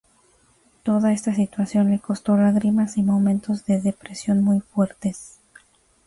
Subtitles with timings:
[0.81, 5.37] Toda esta situación le costó lágrimas y momentos de depresión muy fuertes.